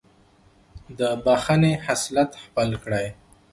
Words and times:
د 0.99 1.01
بښنې 1.23 1.73
خصلت 1.83 2.29
خپل 2.43 2.69
کړئ. 2.83 3.07